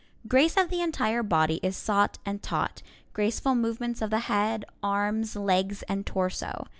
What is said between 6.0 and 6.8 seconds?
torso.